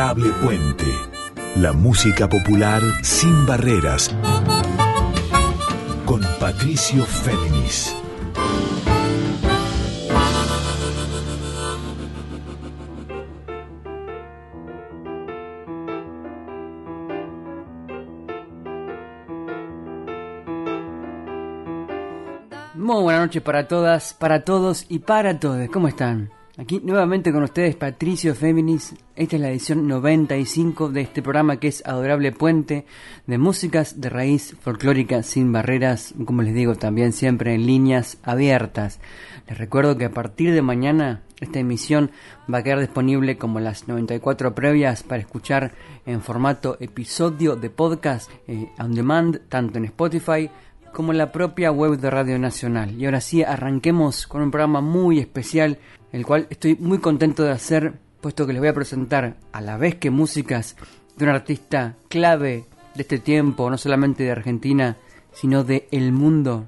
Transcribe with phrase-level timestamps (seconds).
[0.00, 0.86] Adorable Puente.
[1.56, 4.10] La música popular sin barreras.
[6.06, 7.94] Con Patricio Féminis.
[22.74, 25.68] Muy buenas noches para todas, para todos y para todos.
[25.68, 26.39] ¿Cómo están?
[26.58, 28.94] Aquí nuevamente con ustedes Patricio Féminis.
[29.14, 32.86] Esta es la edición 95 de este programa que es Adorable Puente
[33.26, 38.98] de músicas de raíz folclórica sin barreras, como les digo también siempre en líneas abiertas.
[39.48, 42.10] Les recuerdo que a partir de mañana esta emisión
[42.52, 45.72] va a quedar disponible como las 94 previas para escuchar
[46.04, 50.50] en formato episodio de podcast eh, on demand tanto en Spotify
[50.92, 53.00] como la propia web de Radio Nacional.
[53.00, 55.78] Y ahora sí, arranquemos con un programa muy especial,
[56.12, 59.76] el cual estoy muy contento de hacer, puesto que les voy a presentar a la
[59.76, 60.76] vez que músicas
[61.16, 64.96] de un artista clave de este tiempo, no solamente de Argentina,
[65.32, 66.66] sino de el mundo.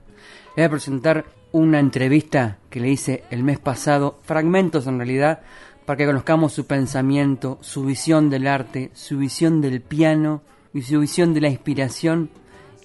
[0.48, 5.40] Les voy a presentar una entrevista que le hice el mes pasado, fragmentos en realidad,
[5.84, 11.00] para que conozcamos su pensamiento, su visión del arte, su visión del piano y su
[11.00, 12.30] visión de la inspiración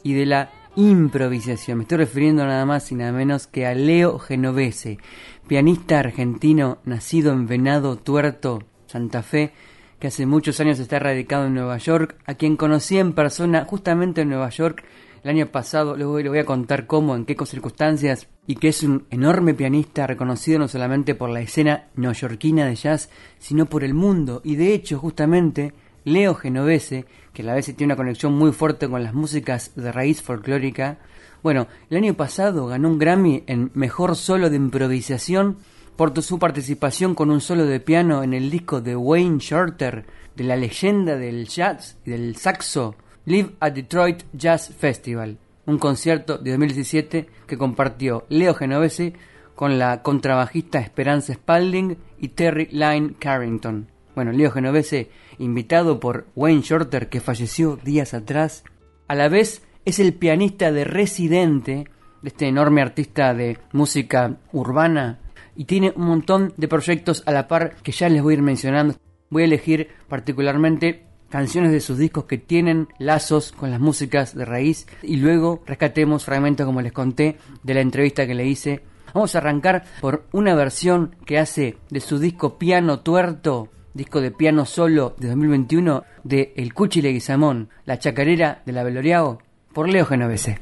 [0.03, 1.79] y de la improvisación.
[1.79, 4.99] Me estoy refiriendo nada más y nada menos que a Leo Genovese,
[5.47, 9.53] pianista argentino nacido en Venado Tuerto, Santa Fe,
[9.99, 14.21] que hace muchos años está radicado en Nueva York, a quien conocí en persona justamente
[14.21, 14.83] en Nueva York
[15.23, 15.97] el año pasado.
[15.97, 20.05] Luego le voy a contar cómo, en qué circunstancias, y que es un enorme pianista
[20.05, 24.41] reconocido no solamente por la escena neoyorquina de jazz, sino por el mundo.
[24.43, 25.73] Y de hecho, justamente,
[26.07, 29.91] Leo Genovese, que a la vez tiene una conexión muy fuerte con las músicas de
[29.91, 30.99] raíz folclórica.
[31.43, 35.57] Bueno, el año pasado ganó un Grammy en Mejor Solo de Improvisación
[35.97, 40.43] por su participación con un solo de piano en el disco de Wayne Shorter, de
[40.45, 46.51] la leyenda del jazz y del saxo, Live at Detroit Jazz Festival, un concierto de
[46.51, 49.11] 2017 que compartió Leo Genovese
[49.55, 53.89] con la contrabajista Esperanza Spalding y Terry Lyne Carrington.
[54.15, 58.63] Bueno, Leo Genovese, invitado por Wayne Shorter, que falleció días atrás,
[59.07, 61.87] a la vez es el pianista de residente
[62.21, 65.19] de este enorme artista de música urbana
[65.55, 68.43] y tiene un montón de proyectos a la par que ya les voy a ir
[68.43, 68.95] mencionando.
[69.29, 74.45] Voy a elegir particularmente canciones de sus discos que tienen lazos con las músicas de
[74.45, 78.81] raíz y luego rescatemos fragmentos como les conté de la entrevista que le hice.
[79.13, 84.31] Vamos a arrancar por una versión que hace de su disco Piano Tuerto disco de
[84.31, 89.39] piano solo de 2021 de El Cuchi Leguizamón, La Chacarera de la Veloriao,
[89.73, 90.59] por Leo Genovese.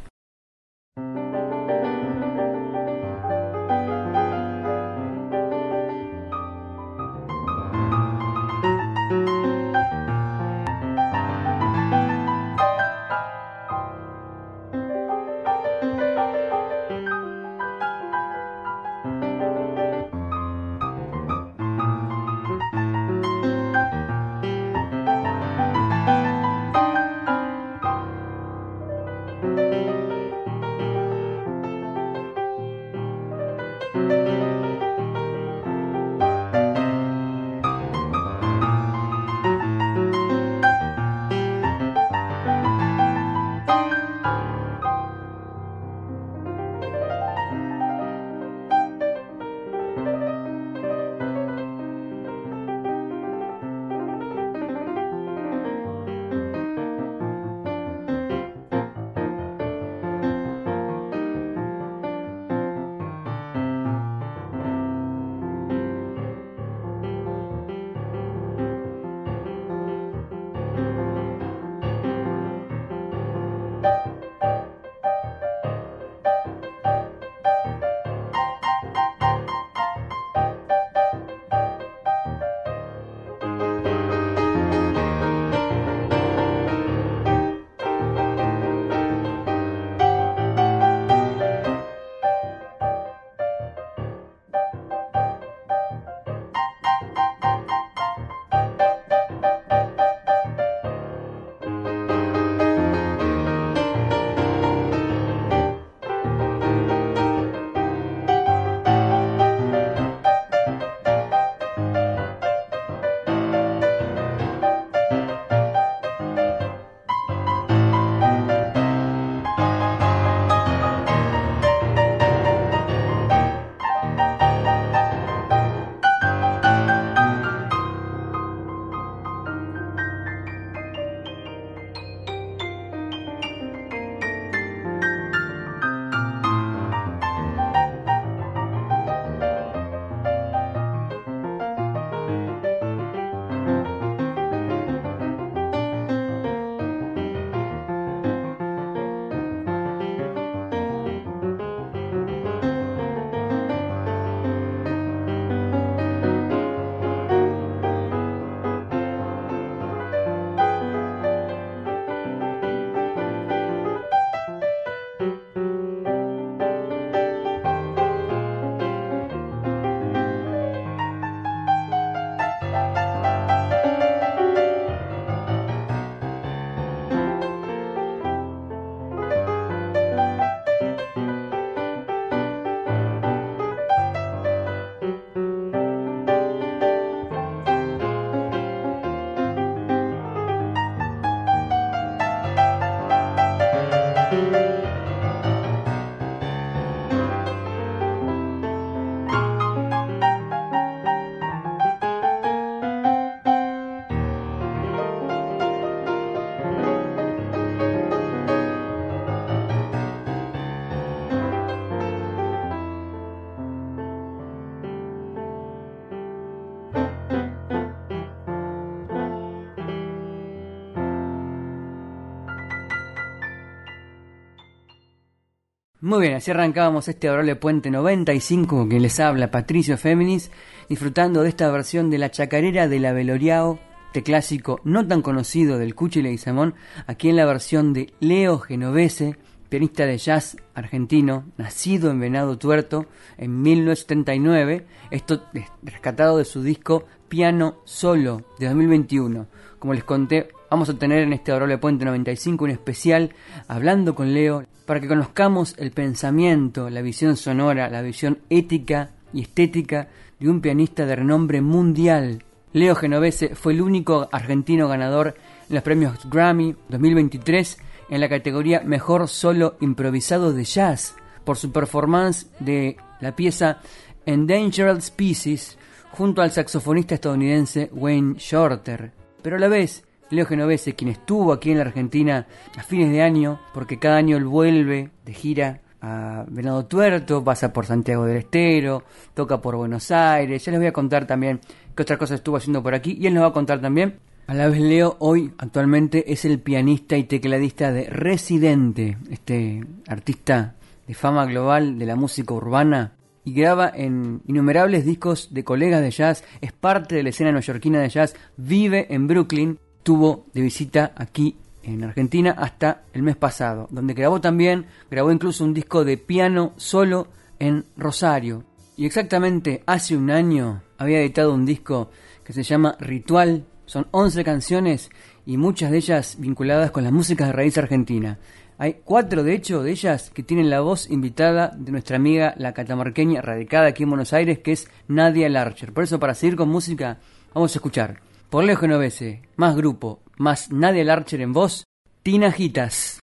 [226.06, 230.52] Muy bien, así arrancábamos este adorable puente 95 con quien les habla Patricio Féminis,
[230.88, 235.80] disfrutando de esta versión de la chacarera de la Veloriao, este clásico no tan conocido
[235.80, 236.76] del Cuchi Leguizamón,
[237.08, 239.36] aquí en la versión de Leo Genovese,
[239.68, 243.08] pianista de jazz argentino, nacido en Venado Tuerto
[243.40, 245.42] en 1979, esto
[245.82, 249.48] rescatado de su disco Piano Solo de 2021.
[249.80, 253.34] Como les conté, vamos a tener en este adorable puente 95 un especial
[253.70, 259.44] hablando con Leo para que conozcamos el pensamiento, la visión sonora, la visión ética y
[259.44, 262.44] estética de un pianista de renombre mundial.
[262.74, 265.36] Leo Genovese fue el único argentino ganador
[265.70, 267.78] en los premios Grammy 2023
[268.10, 273.80] en la categoría Mejor Solo Improvisado de Jazz por su performance de la pieza
[274.26, 275.78] Endangered Species
[276.12, 279.14] junto al saxofonista estadounidense Wayne Shorter.
[279.42, 283.22] Pero a la vez Leo Genovese, quien estuvo aquí en la Argentina a fines de
[283.22, 288.38] año, porque cada año él vuelve de gira a Venado Tuerto, pasa por Santiago del
[288.38, 290.64] Estero, toca por Buenos Aires.
[290.64, 291.60] Ya les voy a contar también
[291.96, 294.20] qué otras cosas estuvo haciendo por aquí y él nos va a contar también.
[294.48, 300.76] A la vez Leo hoy actualmente es el pianista y tecladista de Residente, este artista
[301.08, 303.14] de fama global de la música urbana
[303.44, 308.02] y graba en innumerables discos de colegas de jazz, es parte de la escena neoyorquina
[308.02, 313.88] de jazz, vive en Brooklyn estuvo de visita aquí en Argentina hasta el mes pasado,
[313.90, 318.66] donde grabó también, grabó incluso un disco de piano solo en Rosario.
[318.98, 322.12] Y exactamente hace un año había editado un disco
[322.44, 325.10] que se llama Ritual, son 11 canciones
[325.44, 328.38] y muchas de ellas vinculadas con la música de raíz argentina.
[328.78, 332.76] Hay cuatro, de hecho, de ellas que tienen la voz invitada de nuestra amiga la
[332.76, 335.94] catamarqueña radicada aquí en Buenos Aires, que es Nadia Larcher.
[335.94, 337.18] Por eso, para seguir con música,
[337.56, 341.84] vamos a escuchar por Leo Genovese, más grupo, más Nadia Larcher en voz,
[342.24, 343.20] Tinajitas.
[343.20, 343.25] Un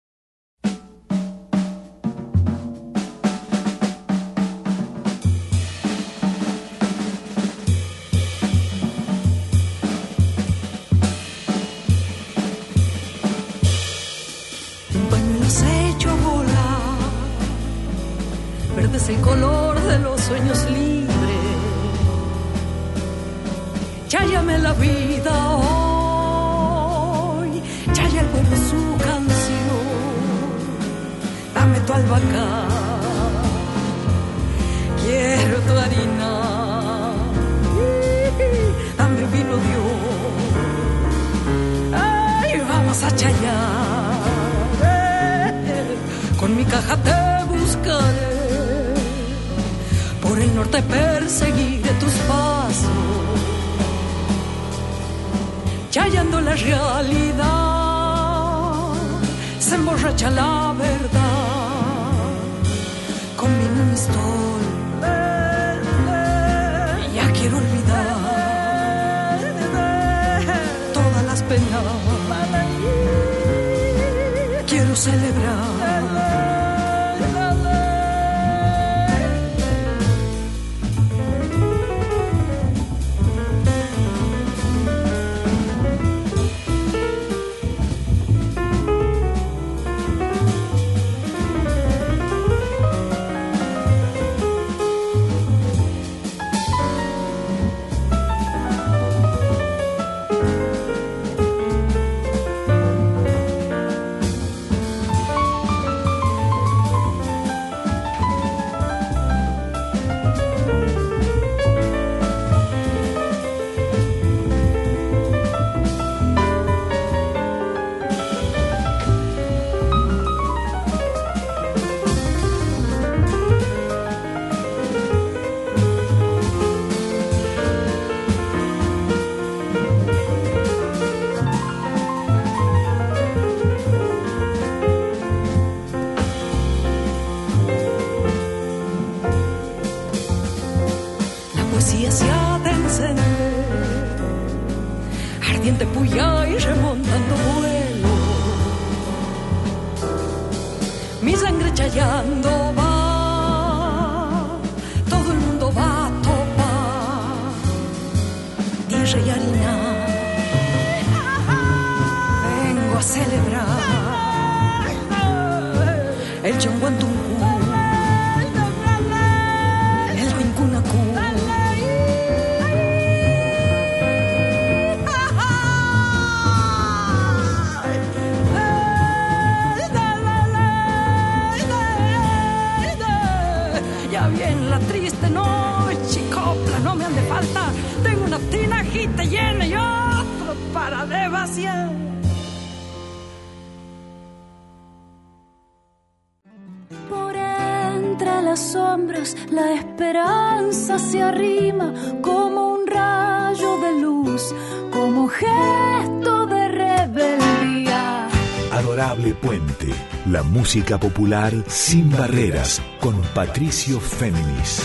[210.66, 214.82] música popular sin barreras, con Patricio Féminis.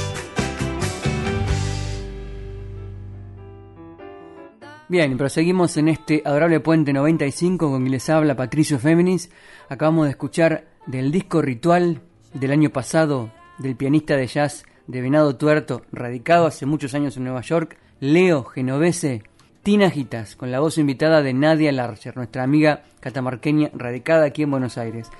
[4.91, 9.31] Bien, proseguimos en este Adorable Puente 95 con quien les habla Patricio Féminis.
[9.71, 12.03] Acabamos de escuchar del disco Ritual
[12.35, 17.25] del año pasado del pianista de jazz de Venado Tuerto, radicado hace muchos años en
[17.25, 19.23] Nueva York, Leo Genovese,
[19.63, 24.79] Tinajitas, con la voz invitada de Nadia Larcher, nuestra amiga catamarqueña radicada aquí en Buenos
[24.79, 25.11] Aires.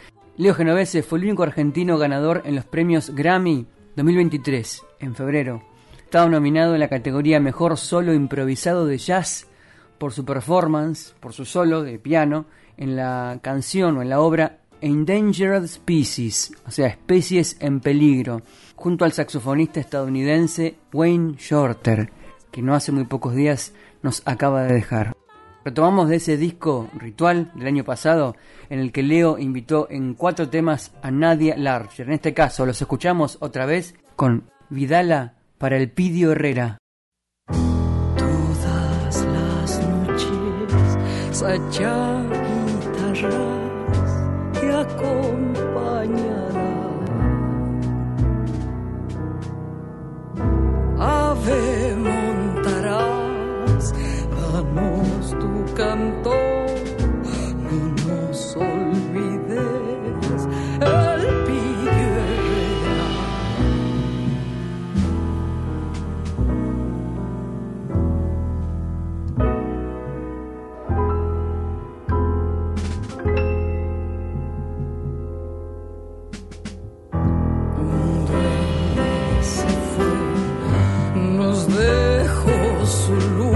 [0.41, 5.63] Leo Genovese fue el único argentino ganador en los premios Grammy 2023, en febrero.
[6.03, 9.49] Estaba nominado en la categoría Mejor Solo Improvisado de Jazz
[9.99, 12.47] por su performance, por su solo de piano,
[12.79, 18.41] en la canción o en la obra Endangered Species, o sea, especies en peligro,
[18.77, 22.11] junto al saxofonista estadounidense Wayne Shorter,
[22.51, 25.20] que no hace muy pocos días nos acaba de dejar.
[25.65, 28.35] Retomamos de ese disco ritual del año pasado,
[28.71, 32.07] en el que Leo invitó en cuatro temas a Nadia Larcher.
[32.07, 36.79] En este caso, los escuchamos otra vez con Vidala para el Pidio Herrera.
[38.17, 40.99] Todas las noches
[41.33, 42.23] Sacha
[43.21, 44.13] guitarras
[44.53, 46.31] te acompañará.
[50.99, 53.95] Ave montarás,
[54.31, 55.00] danos
[55.81, 56.35] tu canto,
[57.65, 60.41] no nos olvides
[60.81, 62.11] el pillo.
[77.79, 79.11] Un duende
[79.43, 80.15] se fue,
[81.37, 82.57] nos dejó
[82.87, 83.50] su luz,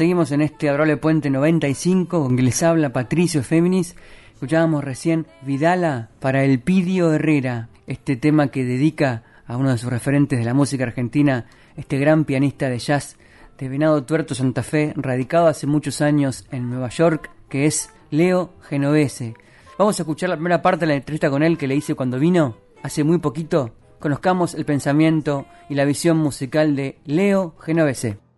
[0.00, 3.96] Proseguimos en este Adorable Puente 95 con les habla Patricio Féminis.
[4.32, 9.90] Escuchábamos recién Vidala para el Pidio Herrera, este tema que dedica a uno de sus
[9.90, 11.44] referentes de la música argentina,
[11.76, 13.18] este gran pianista de jazz
[13.58, 18.54] de Venado Tuerto Santa Fe, radicado hace muchos años en Nueva York, que es Leo
[18.70, 19.34] Genovese.
[19.78, 22.18] Vamos a escuchar la primera parte de la entrevista con él que le hice cuando
[22.18, 23.74] vino, hace muy poquito.
[23.98, 28.29] Conozcamos el pensamiento y la visión musical de Leo Genovese.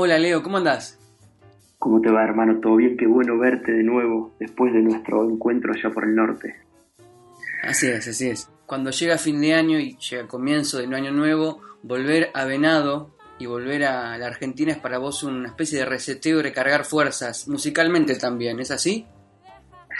[0.00, 0.96] Hola Leo, ¿cómo andás?
[1.76, 2.60] ¿Cómo te va hermano?
[2.60, 2.96] ¿Todo bien?
[2.96, 6.54] Qué bueno verte de nuevo después de nuestro encuentro allá por el norte.
[7.64, 8.48] Así es, así es.
[8.64, 12.44] Cuando llega fin de año y llega el comienzo de un año nuevo, volver a
[12.44, 16.84] Venado y volver a la Argentina es para vos una especie de reseteo y recargar
[16.84, 19.04] fuerzas, musicalmente también, ¿es así?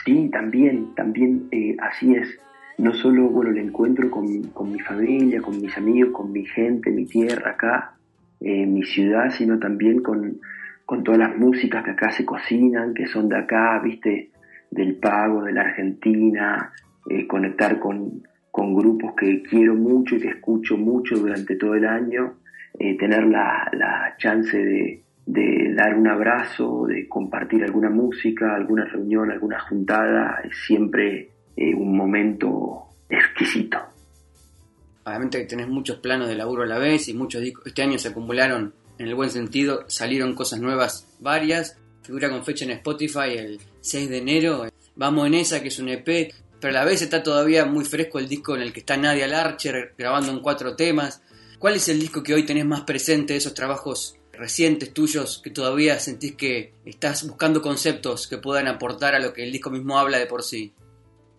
[0.04, 2.38] Sí, también, también eh, así es.
[2.76, 6.88] No solo, bueno, el encuentro con, con mi familia, con mis amigos, con mi gente,
[6.92, 7.97] mi tierra acá,
[8.40, 10.38] eh, mi ciudad, sino también con,
[10.86, 14.30] con todas las músicas que acá se cocinan, que son de acá, viste,
[14.70, 16.72] del pago, de la Argentina,
[17.10, 21.86] eh, conectar con, con, grupos que quiero mucho y que escucho mucho durante todo el
[21.86, 22.34] año,
[22.78, 28.84] eh, tener la, la chance de, de, dar un abrazo, de compartir alguna música, alguna
[28.84, 33.97] reunión, alguna juntada, es siempre un momento exquisito
[35.08, 37.66] obviamente tenés muchos planos de laburo a la vez y muchos discos.
[37.66, 41.78] Este año se acumularon, en el buen sentido, salieron cosas nuevas varias.
[42.02, 44.66] Figura con fecha en Spotify el 6 de enero.
[44.96, 48.18] Vamos en esa, que es un EP, pero a la vez está todavía muy fresco
[48.18, 51.22] el disco en el que está Nadia Larcher grabando en cuatro temas.
[51.58, 55.50] ¿Cuál es el disco que hoy tenés más presente de esos trabajos recientes tuyos que
[55.50, 59.98] todavía sentís que estás buscando conceptos que puedan aportar a lo que el disco mismo
[59.98, 60.72] habla de por sí?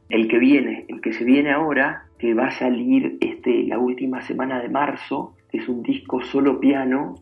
[0.10, 4.22] El que viene, el que se viene ahora, que va a salir este, la última
[4.22, 7.16] semana de marzo, es un disco solo piano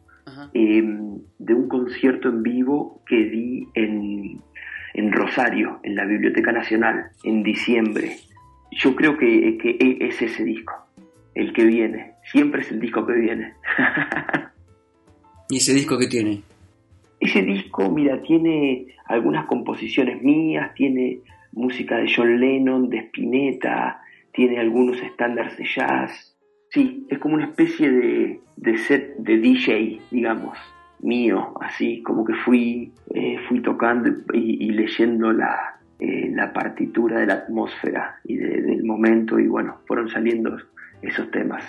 [0.54, 4.42] em, de un concierto en vivo que di en,
[4.96, 8.18] en, Rosario, en la Biblioteca Nacional, en diciembre.
[8.72, 10.74] Yo creo que, que e, es ese disco,
[11.36, 12.14] el que viene.
[12.32, 13.54] Siempre es el disco que viene.
[15.50, 16.42] ¿Y ese disco qué tiene?
[17.20, 21.20] Ese disco, mira, tiene algunas composiciones mías, tiene
[21.54, 24.02] música de John Lennon, de Spinetta,
[24.38, 26.38] tiene algunos estándares de jazz.
[26.69, 30.56] Sí, es como una especie de, set de DJ, digamos,
[31.00, 37.26] mío, así como que fui, eh, fui tocando y, leyendo la, eh, la, partitura de
[37.26, 40.56] la atmósfera y del momento y bueno, fueron saliendo
[41.02, 41.63] esos temas.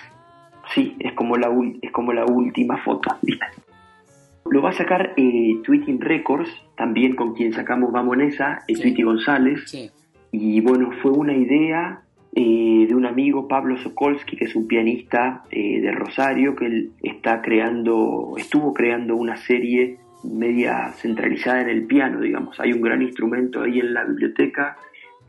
[0.75, 1.51] Sí, es como la,
[1.81, 3.17] es como la última foto,
[4.51, 9.03] Lo va a sacar eh, Tweeting Records, también con quien sacamos Vamos en esa, Tweety
[9.03, 9.93] González.
[10.33, 12.03] Y bueno, fue una idea
[12.35, 16.91] eh, de un amigo, Pablo Sokolsky, que es un pianista eh, de Rosario, que él
[17.03, 22.59] está creando, estuvo creando una serie media centralizada en el piano, digamos.
[22.61, 24.77] Hay un gran instrumento ahí en la biblioteca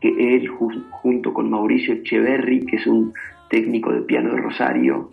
[0.00, 3.12] que él, junto con Mauricio Echeverry, que es un
[3.48, 5.10] técnico de piano de Rosario,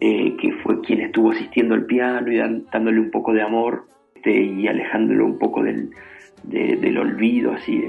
[0.00, 4.42] eh, que fue quien estuvo asistiendo al piano y dándole un poco de amor este,
[4.42, 5.90] y alejándolo un poco del,
[6.44, 7.82] del olvido, así,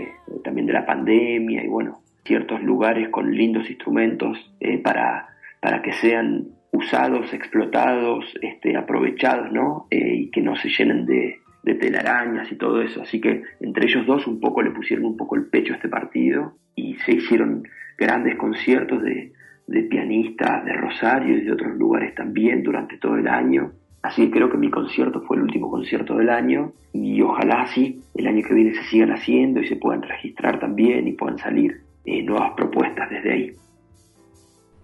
[0.43, 5.29] también de la pandemia y bueno, ciertos lugares con lindos instrumentos eh, para,
[5.59, 9.87] para que sean usados, explotados, este, aprovechados, ¿no?
[9.89, 13.01] Eh, y que no se llenen de, de, telarañas y todo eso.
[13.01, 15.89] Así que entre ellos dos un poco le pusieron un poco el pecho a este
[15.89, 17.63] partido y se hicieron
[17.97, 19.33] grandes conciertos de,
[19.67, 23.73] de pianistas de Rosario y de otros lugares también durante todo el año.
[24.01, 28.01] Así que creo que mi concierto fue el último concierto del año y ojalá sí
[28.15, 31.81] el año que viene se sigan haciendo y se puedan registrar también y puedan salir
[32.05, 33.55] eh, nuevas propuestas desde ahí.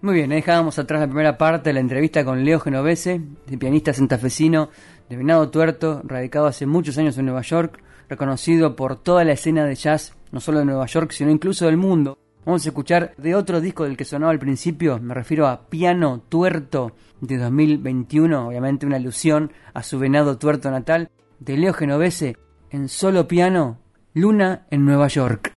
[0.00, 3.92] Muy bien, dejábamos atrás la primera parte de la entrevista con Leo Genovese, el pianista
[3.92, 4.70] santafesino
[5.08, 9.64] de Venado Tuerto, radicado hace muchos años en Nueva York, reconocido por toda la escena
[9.64, 12.16] de jazz, no solo de Nueva York, sino incluso del mundo.
[12.46, 16.22] Vamos a escuchar de otro disco del que sonaba al principio, me refiero a Piano
[16.28, 22.36] Tuerto de 2021, obviamente una alusión a su Venado Tuerto natal, de Leo Genovese
[22.70, 23.78] en solo piano,
[24.14, 25.57] Luna en Nueva York.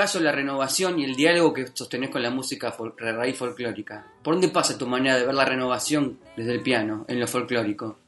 [0.00, 4.06] Caso, la renovación y el diálogo que sostenés con la música raíz folclórica.
[4.22, 7.98] ¿Por dónde pasa tu manera de ver la renovación desde el piano, en lo folclórico?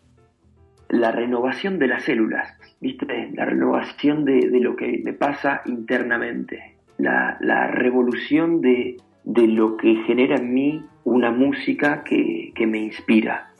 [0.88, 3.28] La renovación de las células, ¿viste?
[3.34, 6.76] La renovación de, lo que me pasa internamente.
[6.96, 13.50] La, revolución de, lo que genera en mí una música que, que me inspira.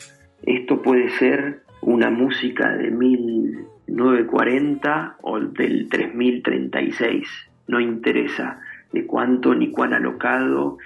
[0.43, 8.61] Esto puede ser una música de 1940 o del 3036 no interesa
[8.93, 10.79] de cuánto ni cuán alocado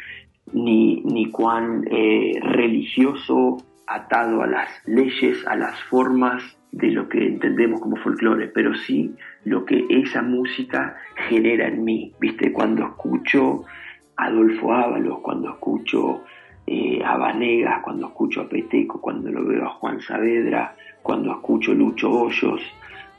[0.53, 7.27] ni, ni cuán eh, religioso atado a las leyes, a las formas de lo que
[7.27, 10.97] entendemos como folclore, pero sí lo que esa música
[11.29, 12.13] genera en mí.
[12.21, 12.53] ¿Viste?
[12.53, 13.65] Cuando escucho
[14.17, 16.25] Adolfo Ábalos, cuando escucho
[16.67, 21.73] eh, a Vanegas, cuando escucho a Peteco, cuando lo veo a Juan Saavedra, cuando escucho
[21.73, 22.61] Lucho Hoyos,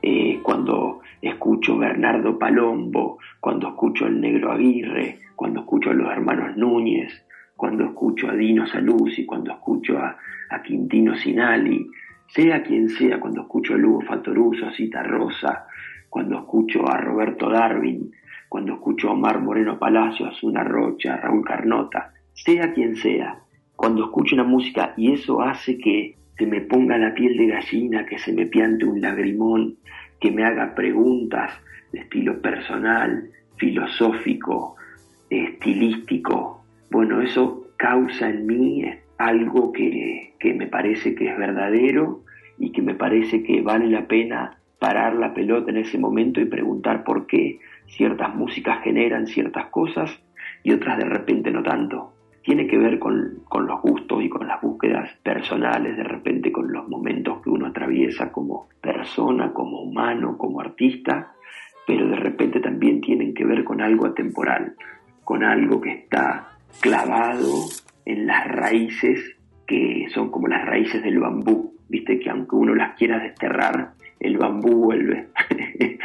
[0.01, 6.55] eh, cuando escucho Bernardo Palombo, cuando escucho al Negro Aguirre, cuando escucho a los hermanos
[6.57, 10.17] Núñez, cuando escucho a Dino Saluzzi, cuando escucho a,
[10.63, 11.88] Quintino Sinali,
[12.27, 15.65] sea quien sea, cuando escucho a Lugo Fatoruso, a Cita Rosa,
[16.10, 18.12] cuando escucho a Roberto Darwin,
[18.47, 23.39] cuando escucho a Omar Moreno Palacio, a Zuna Rocha, a Raúl Carnota, sea quien sea,
[23.75, 28.06] cuando escucho una música y eso hace que se me ponga la piel de gallina,
[28.06, 29.78] que se me piante un lagrimón,
[30.19, 31.52] que me haga preguntas
[31.91, 34.76] de estilo personal, filosófico,
[35.30, 36.63] estilístico.
[36.91, 38.86] Bueno, eso causa en mí
[39.17, 42.23] algo que, que me parece que es verdadero
[42.60, 46.45] y que me parece que vale la pena parar la pelota en ese momento y
[46.45, 50.21] preguntar por qué ciertas músicas generan ciertas cosas
[50.63, 52.16] y otras de repente no tanto
[52.47, 56.88] tiene que ver con, los gustos y con las búsquedas personales, de repente con los
[56.88, 61.33] momentos que uno atraviesa como persona, como humano, como artista,
[61.86, 64.77] pero de repente también tienen que ver con algo atemporal,
[65.25, 67.65] con algo que está clavado
[68.05, 69.36] en las raíces
[69.67, 74.38] que son como las raíces del bambú, viste que aunque uno las quiera desterrar, el
[74.38, 75.27] bambú vuelve.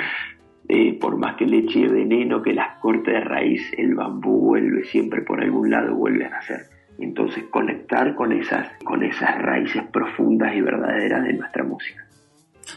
[0.68, 4.84] Eh, por más que le eche veneno, que las corte de raíz, el bambú vuelve
[4.84, 6.66] siempre por algún lado, vuelve a nacer.
[6.98, 12.06] Entonces conectar con esas, con esas raíces profundas y verdaderas de nuestra música.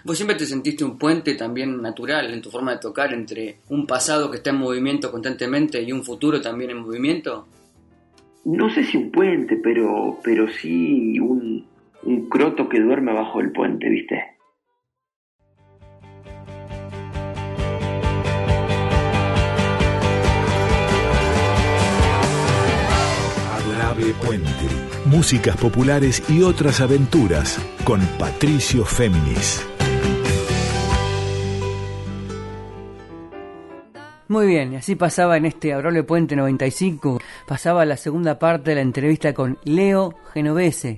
[0.04, 3.86] ¿Vos siempre te sentiste un puente también natural en tu forma de tocar entre un
[3.86, 7.48] pasado que está en movimiento constantemente y un futuro también en movimiento?
[8.46, 11.66] No sé si un puente, pero, pero sí un,
[12.04, 14.35] un croto que duerme bajo el puente, ¿viste?
[24.26, 24.50] Puente.
[25.06, 29.64] Músicas populares y otras aventuras con Patricio Féminis.
[34.28, 38.76] Muy bien, y así pasaba en este Adorable Puente 95, pasaba la segunda parte de
[38.78, 40.98] la entrevista con Leo Genovese,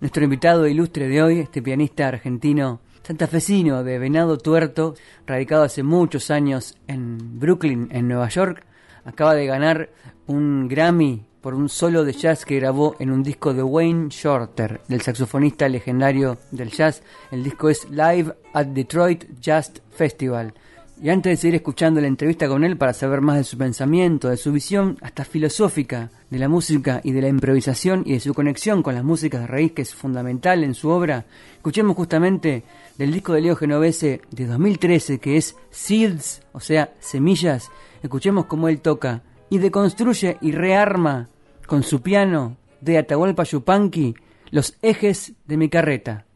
[0.00, 4.94] nuestro invitado ilustre de hoy, este pianista argentino santafesino de Venado Tuerto,
[5.26, 8.64] radicado hace muchos años en Brooklyn, en Nueva York,
[9.04, 9.90] acaba de ganar
[10.26, 14.80] un Grammy por un solo de jazz que grabó en un disco de Wayne Shorter,
[14.88, 17.02] del saxofonista legendario del jazz.
[17.32, 20.54] El disco es Live at Detroit Jazz Festival.
[21.02, 24.28] Y antes de seguir escuchando la entrevista con él para saber más de su pensamiento,
[24.28, 28.32] de su visión hasta filosófica de la música y de la improvisación y de su
[28.34, 31.24] conexión con las músicas de raíz que es fundamental en su obra,
[31.56, 32.62] escuchemos justamente
[32.96, 37.68] del disco de Leo Genovese de 2013 que es Seeds, o sea, semillas.
[38.00, 41.28] Escuchemos cómo él toca y deconstruye y rearma
[41.72, 44.14] con su piano de Atahualpa Yupanqui
[44.50, 46.26] los ejes de mi carreta.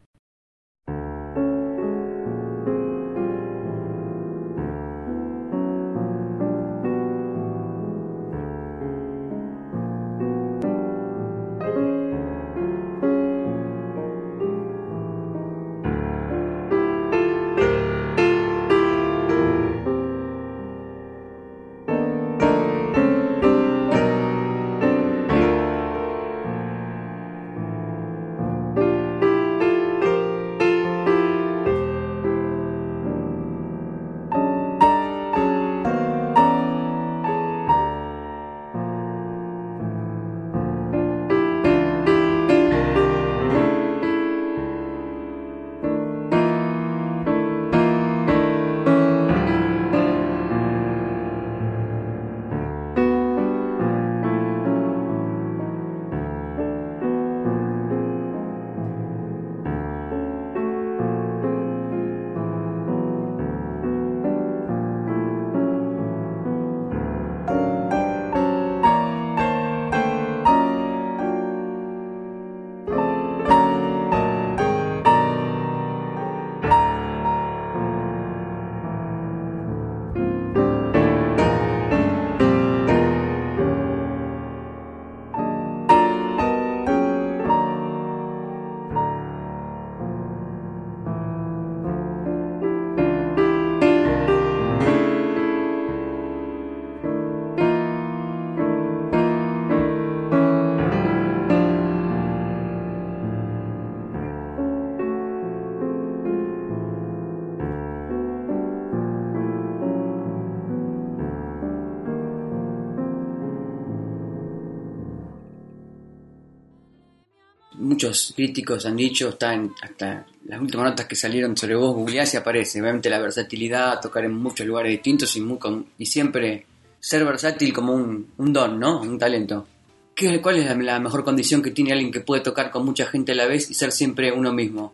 [117.87, 122.33] Muchos críticos han dicho, está en, hasta las últimas notas que salieron sobre vos, googleás
[122.33, 122.81] y aparece.
[122.81, 125.57] Obviamente la versatilidad, tocar en muchos lugares distintos y, muy,
[125.97, 126.65] y siempre
[126.99, 129.01] ser versátil como un, don, ¿no?
[129.01, 129.67] Un talento.
[130.15, 133.31] ¿Qué, ¿Cuál es la, mejor condición que tiene alguien que puede tocar con mucha gente
[133.31, 134.93] a la vez y ser siempre uno mismo?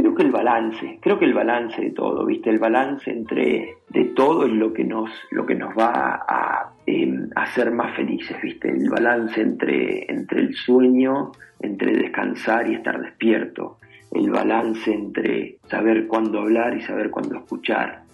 [0.00, 2.48] Creo que el balance, creo que el balance de todo, ¿viste?
[2.48, 7.28] El balance entre de todo es lo que nos, lo que nos va a em,
[7.36, 8.70] hacer más felices, ¿viste?
[8.70, 13.76] El balance entre, entre el sueño, entre descansar y estar despierto.
[14.10, 18.04] El balance entre saber cuándo hablar y saber cuándo escuchar.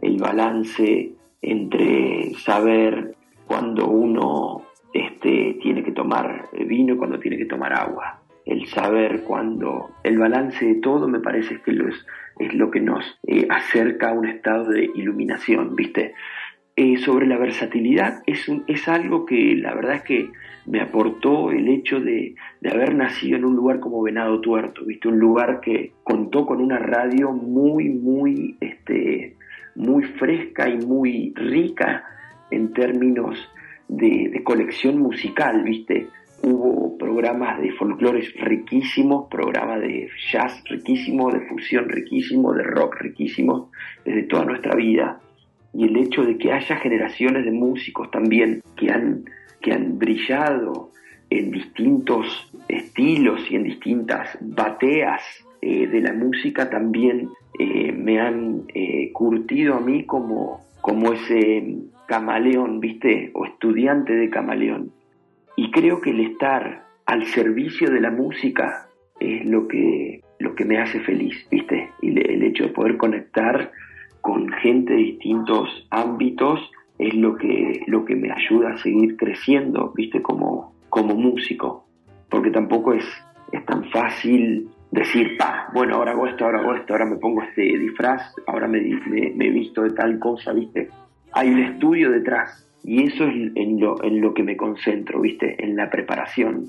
[0.00, 4.62] El balance entre saber cuándo uno
[4.94, 8.23] este, tiene que tomar vino y cuando tiene que tomar agua.
[8.44, 13.46] El saber cuándo, el balance de todo me parece que es, lo que nos eh,
[13.48, 16.14] acerca a un estado de iluminación, ¿viste?
[16.76, 20.30] Eh, sobre la versatilidad es, es algo que la verdad es que
[20.66, 25.08] me aportó el hecho de, de, haber nacido en un lugar como Venado Tuerto, ¿viste?
[25.08, 29.36] Un lugar que contó con una radio muy, muy, este,
[29.74, 32.04] muy fresca y muy rica
[32.50, 33.38] en términos
[33.88, 36.08] de, colección musical, ¿viste?
[36.42, 43.70] Hubo programas de folclores riquísimos, programas de jazz riquísimos, de fusión riquísimos, de rock riquísimos,
[44.04, 45.20] desde toda nuestra vida.
[45.72, 49.24] Y el hecho de que haya generaciones de músicos también que han,
[49.60, 50.90] que han brillado
[51.30, 55.22] en distintos estilos y en distintas bateas
[55.60, 61.78] eh, de la música también eh, me han eh, curtido a mí como, como ese
[62.06, 63.30] camaleón, ¿viste?
[63.34, 64.92] O estudiante de camaleón.
[65.56, 68.88] Y creo que el estar al servicio de la música
[69.20, 71.90] es lo que, lo que me hace feliz, ¿viste?
[72.00, 73.70] Y el hecho de poder conectar
[74.20, 76.60] con gente de distintos ámbitos
[76.98, 80.22] es lo que, lo que me ayuda a seguir creciendo, ¿viste?
[80.22, 81.86] Como, como músico.
[82.28, 83.04] Porque tampoco es,
[83.52, 87.42] es tan fácil decir, pa, bueno, ahora hago esto, ahora hago esto, ahora me pongo
[87.42, 90.88] este disfraz, ahora me, me, me visto de tal cosa, ¿viste?
[91.34, 95.64] hay un estudio detrás y eso es en lo, en lo que me concentro, ¿viste?
[95.64, 96.66] En la preparación.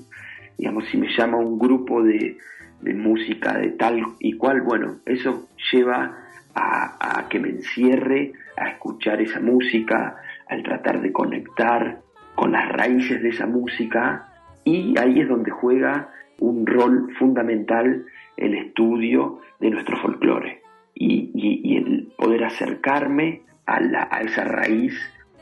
[0.56, 2.38] Digamos, si me llama un grupo de,
[2.80, 6.16] música de tal y cual, bueno, eso lleva
[6.54, 10.16] a, que me encierre a escuchar esa música,
[10.48, 12.00] al tratar de conectar
[12.34, 14.28] con las raíces de esa música
[14.64, 20.62] y ahí es donde juega un rol fundamental el estudio de nuestro folclore
[20.94, 24.94] y, y el poder acercarme a, esa raíz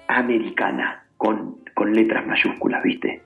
[0.08, 3.22] americana con, con letras mayúsculas, ¿viste?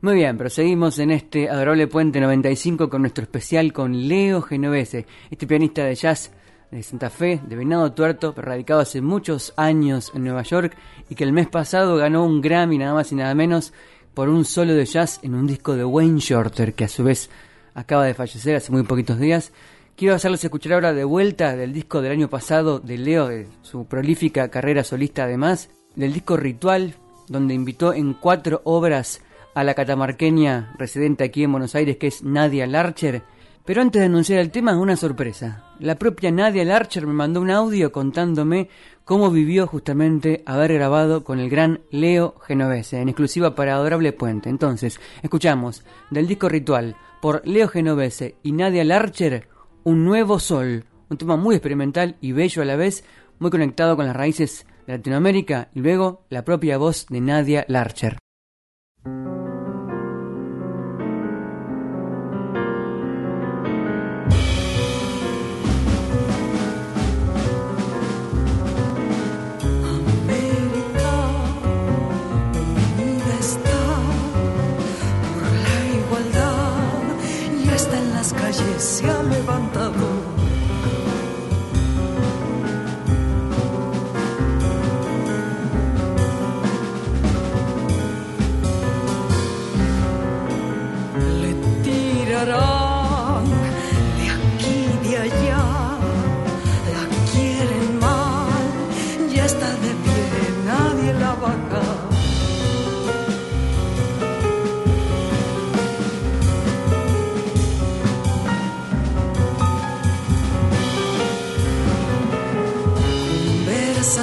[0.00, 5.46] Muy bien, proseguimos en este adorable Puente 95 con nuestro especial con Leo Genovese, este
[5.46, 6.30] pianista de jazz
[6.70, 10.76] de Santa Fe, de Venado Tuerto, radicado hace muchos años en Nueva York
[11.08, 13.72] y que el mes pasado ganó un Grammy nada más y nada menos
[14.12, 17.30] por un solo de jazz en un disco de Wayne Shorter, que a su vez
[17.74, 19.52] acaba de fallecer hace muy poquitos días
[19.96, 23.86] Quiero hacerles escuchar ahora de vuelta del disco del año pasado de Leo, de su
[23.86, 26.96] prolífica carrera solista además, del disco Ritual,
[27.28, 29.22] donde invitó en cuatro obras
[29.54, 33.22] a la catamarqueña residente aquí en Buenos Aires, que es Nadia Larcher.
[33.64, 35.70] Pero antes de anunciar el tema, una sorpresa.
[35.78, 38.68] La propia Nadia Larcher me mandó un audio contándome
[39.04, 44.48] cómo vivió justamente haber grabado con el gran Leo Genovese, en exclusiva para Adorable Puente.
[44.48, 49.53] Entonces, escuchamos del disco Ritual por Leo Genovese y Nadia Larcher
[49.84, 53.04] un nuevo sol, un tema muy experimental y bello a la vez,
[53.38, 58.18] muy conectado con las raíces de Latinoamérica y luego la propia voz de Nadia Larcher.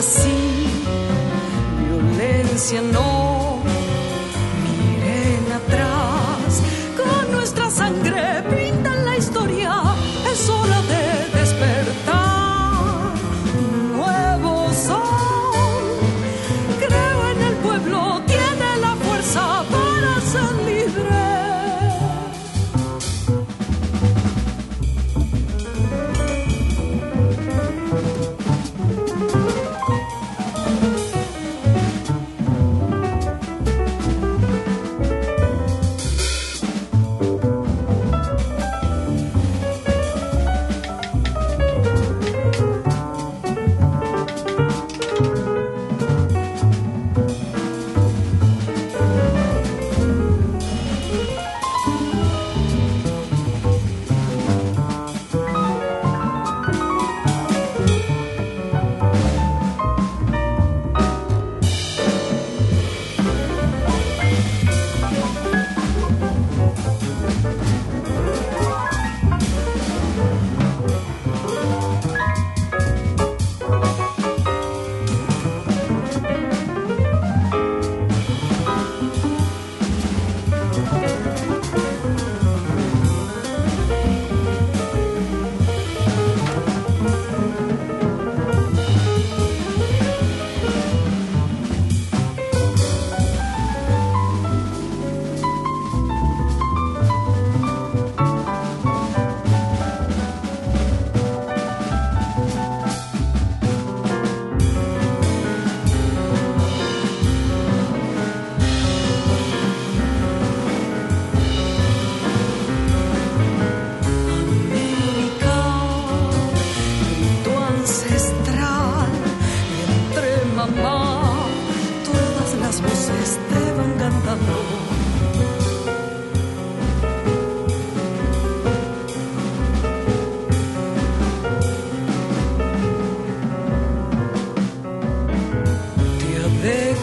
[0.02, 0.66] Así,
[1.80, 3.21] violencia no.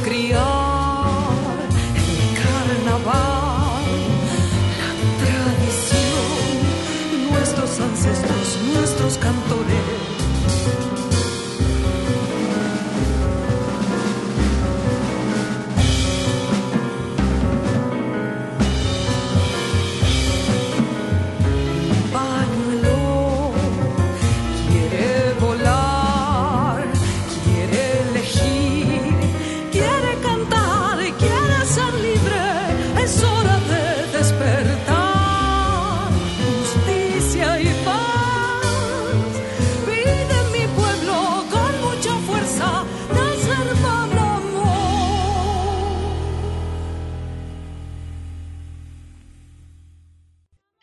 [0.05, 0.58] criar.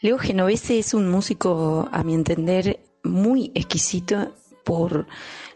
[0.05, 5.07] Leo Genovese es un músico, a mi entender, muy exquisito por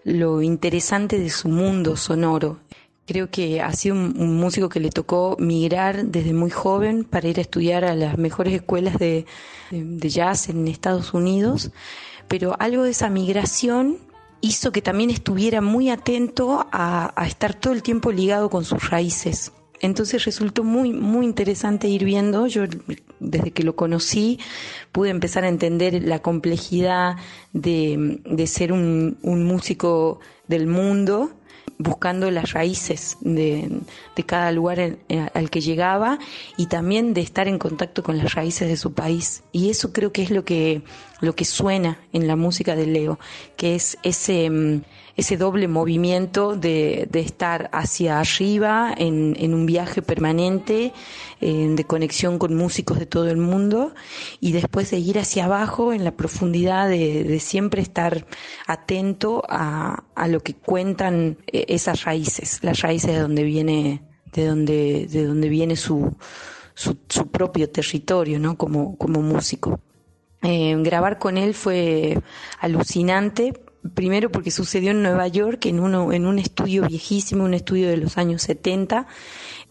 [0.04, 2.58] lo interesante de su mundo sonoro.
[3.06, 7.38] Creo que ha sido un, músico que le tocó migrar desde muy joven para ir
[7.38, 9.28] a estudiar a las mejores escuelas de,
[9.70, 11.70] jazz en Estados Unidos,
[12.28, 14.00] pero algo de esa migración
[14.41, 18.89] hizo que también estuviera muy atento a, a estar todo el tiempo ligado con sus
[18.89, 19.52] raíces.
[19.82, 22.48] Entonces resultó muy, muy interesante ir viendo.
[22.48, 22.64] Yo,
[23.20, 24.40] desde que lo conocí,
[24.92, 27.18] pude empezar a entender la complejidad
[27.54, 31.32] de, de ser un, un músico del mundo
[31.80, 33.82] buscando las raíces de,
[34.26, 34.98] cada lugar
[35.34, 36.20] al que llegaba
[36.58, 39.44] y también de estar en contacto con las raíces de su país.
[39.54, 40.82] Y eso creo que es lo que,
[41.22, 43.18] lo que suena en la música de Leo,
[43.56, 44.82] que es ese, mm,
[45.20, 50.94] ese doble movimiento de, de estar hacia arriba en, en un viaje permanente,
[51.42, 53.94] de conexión con músicos de todo el mundo,
[54.42, 58.26] y después de ir hacia abajo en la profundidad de, de siempre estar
[58.68, 64.04] atento a, a, lo que cuentan eh, esas raíces, las raíces de donde viene,
[64.34, 66.14] de donde, de donde viene su,
[66.74, 68.58] su, su propio territorio, ¿no?
[68.58, 69.80] Como, como músico.
[70.42, 72.20] Eh, grabar con él fue
[72.60, 73.54] alucinante
[73.94, 77.98] primero porque sucedió en Nueva York, en, uno, en un estudio viejísimo, un estudio de
[77.98, 79.08] los años 70.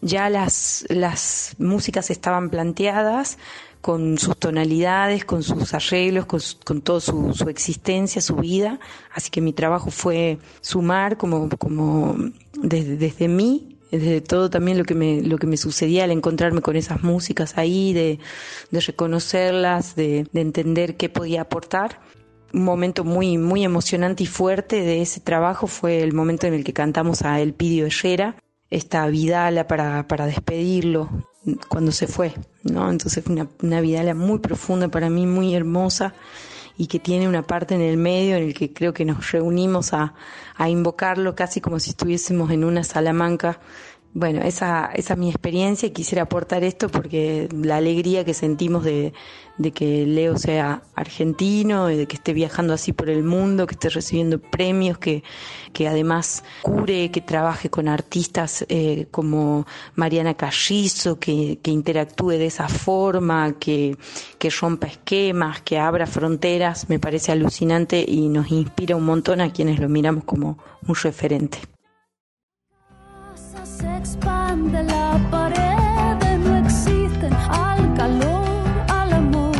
[0.01, 3.37] Ya las, las músicas estaban planteadas
[3.81, 8.79] con sus tonalidades, con sus arreglos, con, con toda su, su, existencia, su vida.
[9.13, 12.15] Así que mi trabajo fue sumar como, como
[12.61, 16.61] desde, desde mí, desde todo también lo que me, lo que me sucedía al encontrarme
[16.61, 18.19] con esas músicas ahí, de,
[18.71, 21.99] de reconocerlas, de, de entender qué podía aportar
[22.53, 26.63] un momento muy, muy emocionante y fuerte de ese trabajo fue el momento en el
[26.63, 28.35] que cantamos a Elpidio Herrera,
[28.69, 31.09] esta Vidala para, para despedirlo
[31.67, 32.33] cuando se fue,
[32.63, 32.89] ¿no?
[32.89, 36.13] Entonces fue una, una Vidala muy profunda para mí, muy hermosa
[36.77, 39.93] y que tiene una parte en el medio en el que creo que nos reunimos
[39.93, 40.13] a,
[40.55, 43.59] a invocarlo casi como si estuviésemos en una salamanca
[44.13, 48.83] bueno, esa, esa es mi experiencia y quisiera aportar esto porque la alegría que sentimos
[48.83, 49.13] de,
[49.59, 53.89] de, que Leo sea argentino, de que esté viajando así por el mundo, que esté
[53.89, 55.23] recibiendo premios, que,
[55.73, 62.47] que además cure, que trabaje con artistas eh, como Mariana Carrizo, que, que interactúe de
[62.47, 63.95] esa forma, que,
[64.39, 69.53] que rompa esquemas, que abra fronteras, me parece alucinante y nos inspira un montón a
[69.53, 70.57] quienes lo miramos como
[70.87, 71.59] un referente
[73.63, 78.45] expande la pared, no existen al calor,
[78.87, 79.55] al amor,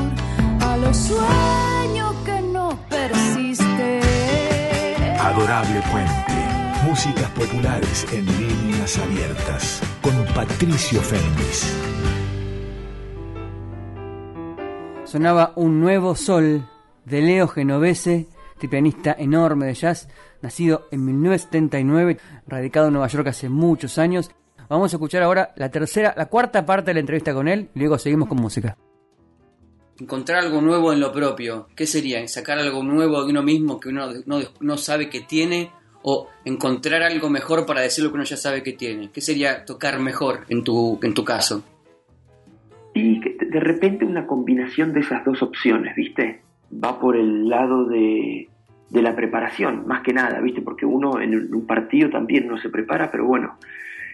[0.62, 4.02] a los sueños que no persisten.
[5.20, 11.76] Adorable Puente, músicas populares en líneas abiertas, con Patricio Fénix.
[15.06, 16.70] Sonaba un nuevo sol
[17.06, 18.28] de Leo Genovese,
[18.68, 20.08] pianista enorme de jazz
[20.42, 22.18] nacido en 1979,
[22.48, 24.32] radicado en Nueva York hace muchos años.
[24.70, 27.80] Vamos a escuchar ahora la tercera, la cuarta parte de la entrevista con él y
[27.80, 28.78] luego seguimos con música.
[30.00, 32.26] Encontrar algo nuevo en lo propio, ¿qué sería?
[32.28, 34.08] ¿Sacar algo nuevo de uno mismo que uno
[34.60, 35.72] no, sabe que tiene?
[36.04, 39.10] ¿O encontrar algo mejor para decir lo que uno ya sabe que tiene?
[39.12, 41.64] ¿Qué sería tocar mejor en tu, en tu caso?
[42.94, 46.42] Y de repente una combinación de esas dos opciones, ¿viste?
[46.72, 48.49] Va por el lado de
[48.90, 50.62] de la preparación, más que nada, ¿viste?
[50.62, 53.58] Porque uno en un partido también no se prepara, pero bueno,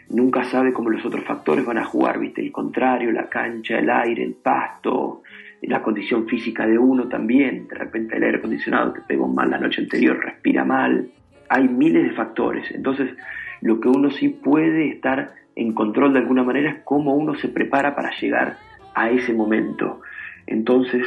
[0.09, 2.41] nunca sabe cómo los otros factores van a jugar, ¿viste?
[2.41, 5.23] El contrario, la cancha, el aire, el pasto,
[5.61, 7.67] la condición física de uno también.
[7.67, 11.09] De repente el aire acondicionado te pegó mal la noche anterior, respira mal.
[11.49, 12.69] Hay miles de factores.
[12.71, 13.15] Entonces,
[13.61, 17.47] lo que uno sí puede estar en control de alguna manera es cómo uno se
[17.47, 18.57] prepara para llegar
[18.93, 20.01] a ese momento.
[20.47, 21.05] Entonces,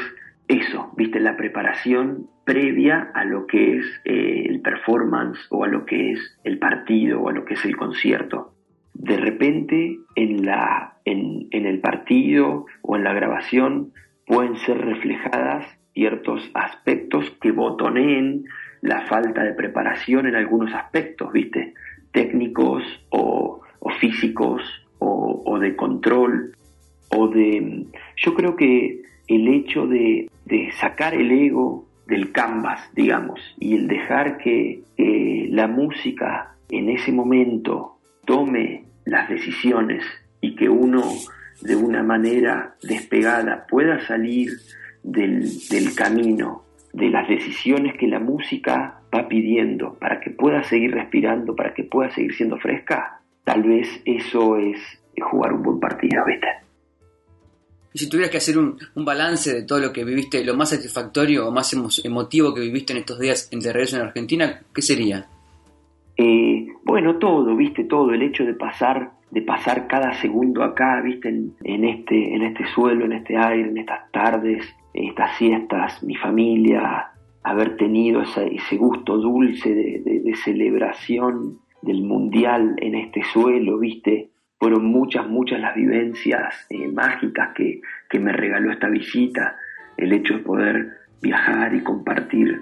[0.48, 5.84] eso, viste, la preparación previa a lo que es eh, el performance o a lo
[5.84, 8.54] que es el partido o a lo que es el concierto.
[8.94, 13.92] De repente en, la, en, en el partido o en la grabación
[14.26, 18.44] pueden ser reflejadas ciertos aspectos que botoneen
[18.80, 21.74] la falta de preparación en algunos aspectos, ¿viste?
[22.12, 23.60] Técnicos o,
[24.00, 24.62] físicos
[24.98, 26.54] o, o, de control
[27.10, 27.86] o de...
[28.16, 30.28] Yo creo que el hecho de,
[30.80, 34.82] sacar el ego del canvas, digamos, y el dejar que
[35.50, 40.04] la música en ese momento tome las decisiones
[40.40, 41.02] y que uno
[41.62, 44.50] de una manera despegada pueda salir
[45.02, 45.50] del,
[45.96, 46.62] camino
[46.92, 51.84] de las decisiones que la música va pidiendo para que pueda seguir respirando, para que
[51.84, 54.78] pueda seguir siendo fresca, tal vez eso es
[55.20, 56.48] jugar un buen partido, ¿viste?
[57.98, 61.50] Si tuvieras que hacer un, balance de todo lo que viviste, lo más satisfactorio o
[61.50, 61.74] más
[62.04, 65.26] emotivo que viviste en estos días en de regreso en Argentina, ¿qué sería?
[66.16, 71.28] Eh, bueno, todo, viste, todo, el hecho de pasar, de pasar cada segundo acá, viste,
[71.28, 77.10] en, este, en este suelo, en este aire, en estas tardes, estas siestas, mi familia,
[77.42, 84.28] haber tenido ese, gusto dulce de, celebración del mundial en este suelo, viste,
[84.58, 89.56] fueron muchas, muchas las vivencias eh, mágicas que, que me regaló esta visita,
[89.96, 92.60] el hecho de poder viajar y compartir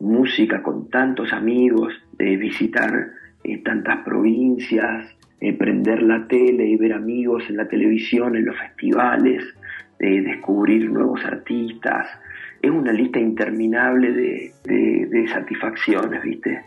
[0.00, 3.10] música con tantos amigos, de visitar
[3.42, 8.56] eh, tantas provincias, eh, prender la tele y ver amigos en la televisión, en los
[8.56, 9.44] festivales,
[9.98, 12.08] de descubrir nuevos artistas.
[12.62, 16.62] Es una lista interminable de, de, satisfacciones, ¿viste?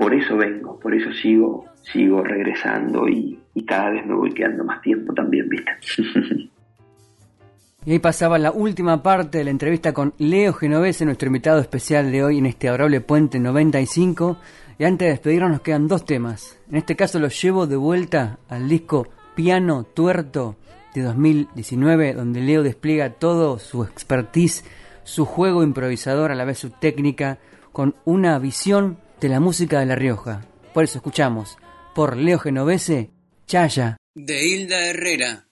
[0.00, 4.80] Por eso vengo, por eso sigo, sigo regresando y, cada vez me voy quedando más
[4.80, 5.70] tiempo también, ¿viste?
[7.84, 12.12] Y ahí pasaba la última parte de la entrevista con Leo Genovese, nuestro invitado especial
[12.12, 14.38] de hoy en este adorable puente 95.
[14.78, 16.58] Y antes de despedirnos nos quedan dos temas.
[16.70, 20.56] En este caso los llevo de vuelta al disco Piano Tuerto
[20.94, 24.64] de 2019, donde Leo despliega todo su expertise,
[25.04, 27.38] su juego improvisador, a la vez su técnica,
[27.72, 30.46] con una visión de la música de La Rioja.
[30.72, 31.58] Por eso escuchamos,
[31.94, 33.10] por Leo Genovese,
[33.46, 33.96] Chaya.
[34.14, 35.46] De Hilda Herrera.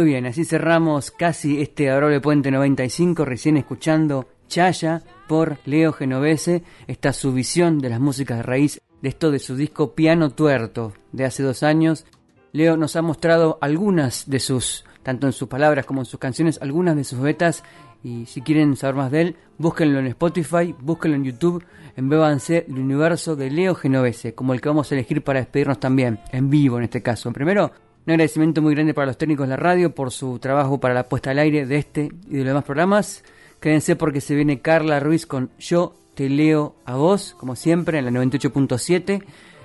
[0.00, 6.62] Muy bien, así cerramos casi este Adorable Puente 95, recién escuchando Chaya por Leo Genovese,
[6.86, 10.94] esta su visión de las músicas de raíz, de esto de su disco Piano Tuerto
[11.12, 12.06] de hace dos años.
[12.52, 16.58] Leo nos ha mostrado algunas de sus, tanto en sus palabras como en sus canciones,
[16.62, 17.62] algunas de sus betas
[18.02, 21.62] y si quieren saber más de él, búsquenlo en Spotify, búsquenlo en YouTube,
[21.94, 26.20] embébanse el universo de Leo Genovese, como el que vamos a elegir para despedirnos también,
[26.32, 27.30] en vivo en este caso.
[27.34, 27.70] Primero,
[28.06, 31.08] un agradecimiento muy grande para los técnicos de la radio por su trabajo para la
[31.08, 33.24] puesta al aire de este y de los demás programas.
[33.60, 38.06] Quédense porque se viene Carla Ruiz con Yo te leo a vos, como siempre, en
[38.06, 39.22] la 98.7.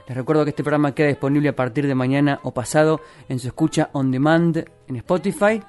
[0.07, 3.47] Les recuerdo que este programa queda disponible a partir de mañana o pasado en su
[3.47, 5.61] escucha on demand en Spotify.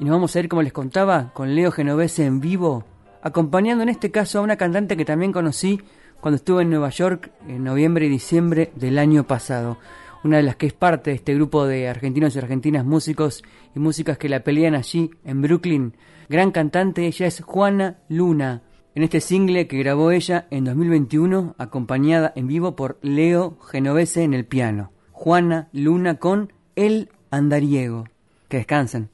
[0.00, 2.84] Y nos vamos a ir, como les contaba, con Leo Genovese en vivo,
[3.22, 5.80] acompañando en este caso a una cantante que también conocí
[6.20, 9.78] cuando estuve en Nueva York en noviembre y diciembre del año pasado
[10.24, 13.42] una de las que es parte de este grupo de argentinos y argentinas músicos
[13.74, 15.94] y músicas que la pelean allí en Brooklyn.
[16.28, 18.62] Gran cantante, ella es Juana Luna.
[18.94, 24.34] En este single que grabó ella en 2021, acompañada en vivo por Leo Genovese en
[24.34, 24.92] el piano.
[25.12, 28.04] Juana Luna con El Andariego.
[28.48, 29.10] Que descansen.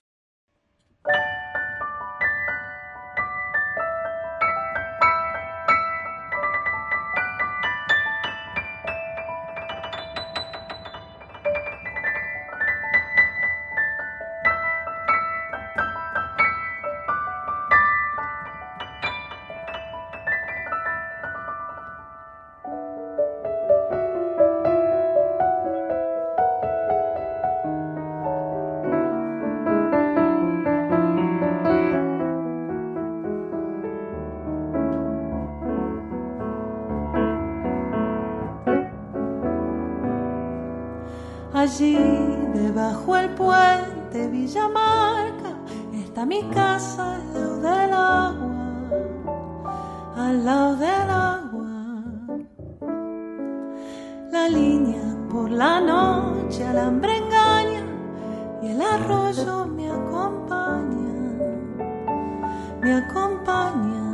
[62.84, 64.04] Me acompaña.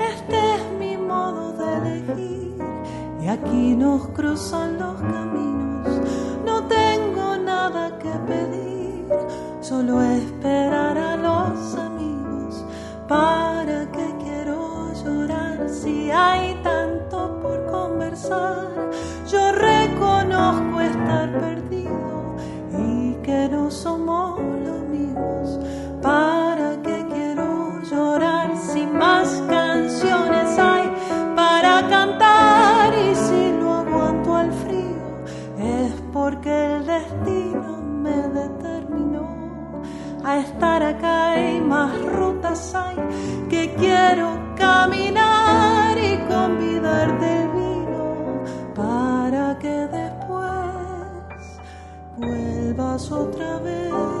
[0.00, 2.56] Este es mi modo de elegir
[3.20, 6.00] y aquí nos cruzan los caminos.
[6.46, 9.04] No tengo nada que pedir,
[9.60, 12.64] solo esperar a los amigos.
[13.06, 18.67] ¿Para qué quiero llorar si hay tanto por conversar?
[53.12, 54.17] Otra vez.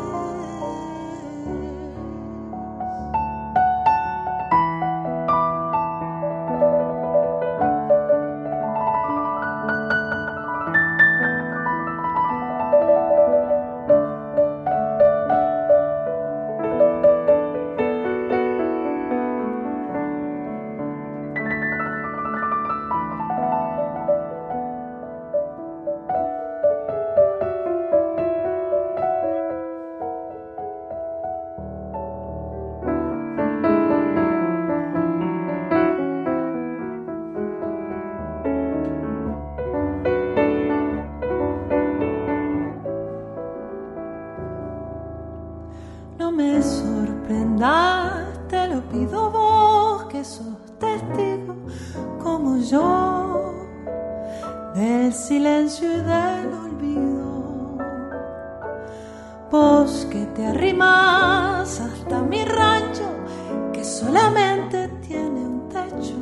[46.62, 50.46] Sorprendas, te lo pido vos que sos
[50.78, 51.54] testigo
[52.22, 53.54] como yo
[54.74, 57.78] del silencio y del olvido.
[59.50, 63.08] Vos que te arrimas hasta mi rancho
[63.72, 66.16] que solamente tiene un techo.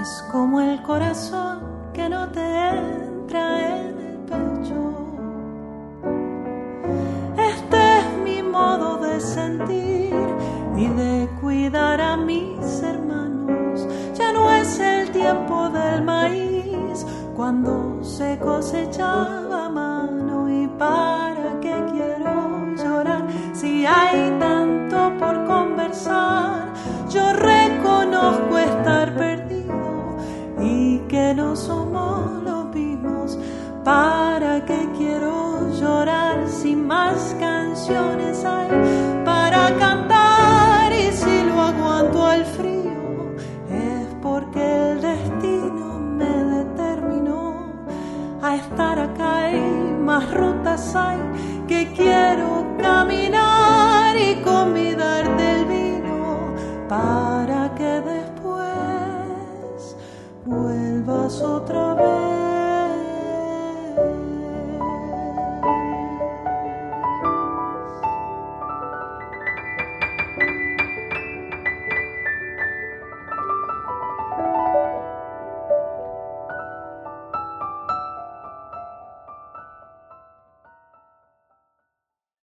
[0.00, 1.60] Es como el corazón
[1.92, 3.97] que no te entra en
[9.48, 10.14] sentir
[10.76, 13.86] y de cuidar a mis hermanos.
[14.14, 21.74] Ya no es el tiempo del maíz cuando se cosechaba a mano y para qué
[21.92, 26.72] quiero llorar si hay tanto por conversar.
[27.08, 30.16] Yo reconozco estar perdido
[30.60, 33.38] y que no somos los mismos.
[33.84, 36.18] ¿Para qué quiero llorar
[37.38, 39.17] canciones hay
[39.58, 43.34] para cantar y si lo aguanto al frío
[43.70, 47.66] es porque el destino me determinó
[48.40, 49.60] a estar acá y
[50.08, 51.18] más rutas hay
[51.66, 56.54] que quiero caminar y convidarte el vino
[56.88, 59.96] para que después
[60.46, 62.37] vuelvas otra vez.